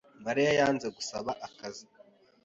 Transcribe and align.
Mariya 0.25 0.51
yanze 0.59 0.87
gusaba 0.97 1.31
akazi. 1.47 1.85